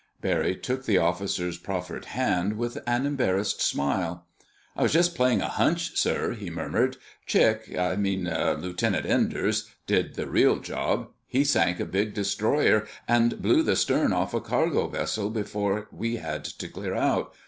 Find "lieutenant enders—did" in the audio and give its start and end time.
8.23-10.15